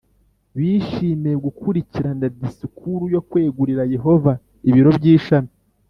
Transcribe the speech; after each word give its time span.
bishimiye 0.57 1.35
gukurikirana 1.45 2.25
disikuru 2.39 3.03
yo 3.15 3.21
kwegurira 3.29 3.83
yehova 3.93 4.31
ibiro 4.69 4.89
by 4.99 5.05
ishami 5.15 5.51